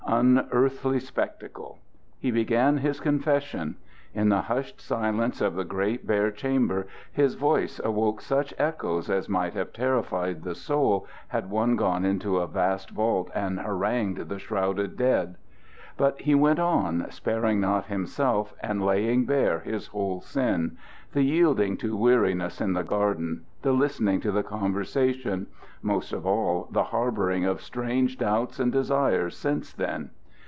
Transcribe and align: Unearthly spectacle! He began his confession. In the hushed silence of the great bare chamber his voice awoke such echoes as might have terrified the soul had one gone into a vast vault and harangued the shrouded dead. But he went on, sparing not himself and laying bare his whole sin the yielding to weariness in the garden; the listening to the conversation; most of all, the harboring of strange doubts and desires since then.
Unearthly 0.07 0.99
spectacle! 0.99 1.79
He 2.19 2.31
began 2.31 2.79
his 2.79 2.99
confession. 2.99 3.77
In 4.13 4.27
the 4.27 4.41
hushed 4.41 4.81
silence 4.81 5.39
of 5.39 5.55
the 5.55 5.63
great 5.63 6.05
bare 6.05 6.31
chamber 6.31 6.85
his 7.13 7.35
voice 7.35 7.79
awoke 7.81 8.19
such 8.19 8.53
echoes 8.57 9.09
as 9.09 9.29
might 9.29 9.53
have 9.53 9.71
terrified 9.71 10.43
the 10.43 10.53
soul 10.53 11.07
had 11.29 11.49
one 11.49 11.77
gone 11.77 12.03
into 12.03 12.37
a 12.39 12.47
vast 12.47 12.89
vault 12.89 13.31
and 13.33 13.61
harangued 13.61 14.27
the 14.27 14.37
shrouded 14.39 14.97
dead. 14.97 15.37
But 15.97 16.21
he 16.21 16.35
went 16.35 16.59
on, 16.59 17.05
sparing 17.11 17.59
not 17.61 17.85
himself 17.85 18.53
and 18.61 18.83
laying 18.83 19.25
bare 19.25 19.59
his 19.59 19.87
whole 19.87 20.19
sin 20.19 20.77
the 21.13 21.21
yielding 21.21 21.75
to 21.77 21.95
weariness 21.95 22.61
in 22.61 22.73
the 22.73 22.83
garden; 22.83 23.43
the 23.61 23.73
listening 23.73 24.21
to 24.21 24.31
the 24.31 24.43
conversation; 24.43 25.45
most 25.81 26.13
of 26.13 26.25
all, 26.25 26.67
the 26.71 26.85
harboring 26.85 27.43
of 27.43 27.61
strange 27.61 28.17
doubts 28.19 28.59
and 28.59 28.71
desires 28.71 29.35
since 29.35 29.73
then. 29.73 30.09